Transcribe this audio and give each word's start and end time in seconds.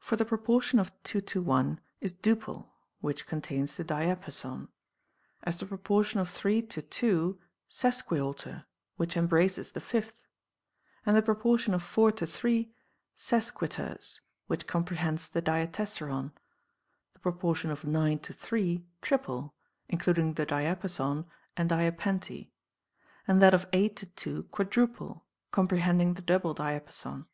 For 0.00 0.16
the 0.16 0.24
proportion 0.24 0.80
of 0.80 0.90
2 1.04 1.20
to 1.20 1.40
1 1.40 1.78
is 2.00 2.12
duple, 2.12 2.70
which 3.00 3.28
contains 3.28 3.76
the 3.76 3.84
diapa 3.84 4.32
son; 4.32 4.66
as 5.44 5.56
the 5.58 5.66
proportion 5.66 6.18
of 6.18 6.28
3 6.28 6.62
to 6.62 6.82
2 6.82 7.40
sesquialter, 7.70 8.64
which 8.96 9.16
em 9.16 9.28
braces 9.28 9.70
the 9.70 9.80
fifth; 9.80 10.26
and 11.06 11.16
the 11.16 11.22
proportion 11.22 11.74
of 11.74 11.82
4 11.84 12.10
to 12.10 12.26
3 12.26 12.74
sesquiterce, 13.16 14.18
which 14.48 14.66
comprehends 14.66 15.28
the 15.28 15.40
diatessaron; 15.40 16.32
the 17.12 17.20
proportion 17.20 17.70
of 17.70 17.84
9 17.84 18.18
to 18.18 18.32
3 18.32 18.84
triple, 19.00 19.54
including 19.88 20.34
the 20.34 20.44
diapason 20.44 21.24
and 21.56 21.70
diapente; 21.70 22.50
and 23.28 23.40
that 23.40 23.54
of 23.54 23.68
8 23.72 23.94
to 23.94 24.06
2 24.06 24.42
quadruple, 24.50 25.24
comprehending 25.52 26.14
the 26.14 26.22
double 26.22 26.52
diapason. 26.52 27.26